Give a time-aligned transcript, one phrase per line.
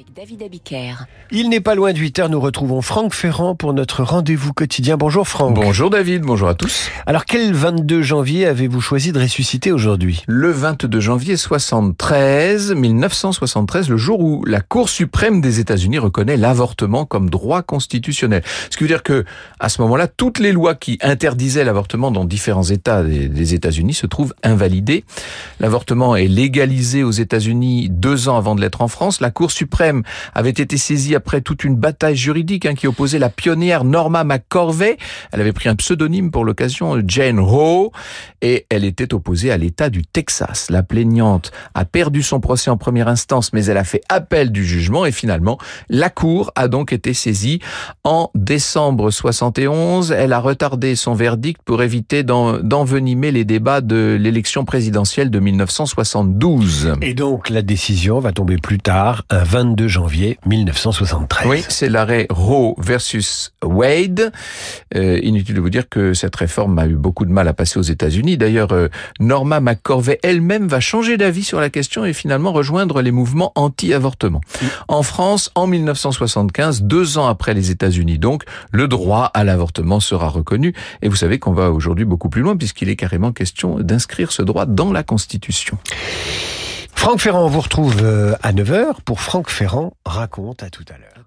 [0.00, 0.94] avec David Abiker.
[1.30, 4.96] Il n'est pas loin de 8 heures, nous retrouvons Franck Ferrand pour notre rendez-vous quotidien.
[4.96, 5.54] Bonjour Franck.
[5.54, 6.88] Bonjour David, bonjour à tous.
[7.04, 10.22] Alors quel 22 janvier avez-vous choisi de ressusciter aujourd'hui?
[10.26, 17.04] Le 22 janvier 73, 1973, le jour où la Cour suprême des États-Unis reconnaît l'avortement
[17.04, 18.42] comme droit constitutionnel.
[18.70, 19.26] Ce qui veut dire que
[19.58, 23.94] à ce moment-là, toutes les lois qui interdisaient l'avortement dans différents États des, des États-Unis
[23.94, 25.04] se trouvent invalidées.
[25.58, 29.20] L'avortement est légalisé aux États-Unis deux ans avant de l'être en France.
[29.20, 29.89] La Cour suprême
[30.34, 34.96] avait été saisie après toute une bataille juridique hein, qui opposait la pionnière Norma McCorvey.
[35.32, 37.90] Elle avait pris un pseudonyme pour l'occasion, Jane Roe,
[38.42, 40.70] et elle était opposée à l'État du Texas.
[40.70, 44.64] La plaignante a perdu son procès en première instance, mais elle a fait appel du
[44.64, 47.60] jugement et finalement, la Cour a donc été saisie
[48.04, 50.12] en décembre 71.
[50.12, 56.94] Elle a retardé son verdict pour éviter d'envenimer les débats de l'élection présidentielle de 1972.
[57.02, 61.48] Et donc la décision va tomber plus tard, un 22 janvier 1973.
[61.48, 64.32] Oui, c'est l'arrêt Roe versus Wade.
[64.94, 67.78] Euh, inutile de vous dire que cette réforme a eu beaucoup de mal à passer
[67.78, 68.36] aux États-Unis.
[68.36, 73.10] D'ailleurs, euh, Norma McCorvey elle-même va changer d'avis sur la question et finalement rejoindre les
[73.10, 74.40] mouvements anti-avortement.
[74.88, 80.28] En France, en 1975, deux ans après les États-Unis donc, le droit à l'avortement sera
[80.28, 80.74] reconnu.
[81.02, 84.42] Et vous savez qu'on va aujourd'hui beaucoup plus loin puisqu'il est carrément question d'inscrire ce
[84.42, 85.78] droit dans la Constitution.
[87.00, 90.98] Franck Ferrand, on vous retrouve euh, à 9h pour Franck Ferrand raconte à tout à
[90.98, 91.24] l'heure.